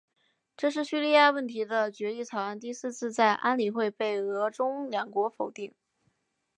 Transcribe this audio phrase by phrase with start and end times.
[0.57, 5.73] 这是叙利亚问题的决议草案第四次在安理会被俄中两国否决。